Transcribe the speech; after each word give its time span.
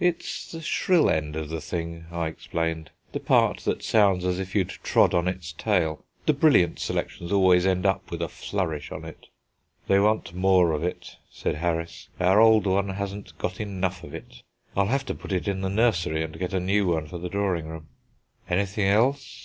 "It's 0.00 0.50
the 0.50 0.62
shrill 0.62 1.08
end 1.08 1.36
of 1.36 1.48
the 1.48 1.60
thing," 1.60 2.06
I 2.10 2.26
explained; 2.26 2.90
"the 3.12 3.20
part 3.20 3.58
that 3.58 3.84
sounds 3.84 4.24
as 4.24 4.40
if 4.40 4.52
you'd 4.52 4.70
trod 4.70 5.14
on 5.14 5.28
its 5.28 5.52
tail. 5.52 6.04
The 6.26 6.32
brilliant 6.32 6.80
selections 6.80 7.30
always 7.30 7.64
end 7.64 7.86
up 7.86 8.10
with 8.10 8.20
a 8.20 8.26
flourish 8.26 8.90
on 8.90 9.04
it." 9.04 9.28
"They 9.86 10.00
want 10.00 10.34
more 10.34 10.72
of 10.72 10.82
it," 10.82 11.18
said 11.30 11.54
Harris; 11.54 12.08
"our 12.18 12.40
old 12.40 12.66
one 12.66 12.88
hasn't 12.88 13.38
got 13.38 13.60
enough 13.60 14.02
of 14.02 14.12
it. 14.12 14.42
I'll 14.76 14.86
have 14.88 15.06
to 15.06 15.14
put 15.14 15.30
it 15.30 15.46
in 15.46 15.60
the 15.60 15.70
nursery, 15.70 16.24
and 16.24 16.36
get 16.36 16.52
a 16.52 16.58
new 16.58 16.88
one 16.88 17.06
for 17.06 17.18
the 17.18 17.28
drawing 17.28 17.68
room." 17.68 17.86
"Anything 18.48 18.88
else?" 18.88 19.38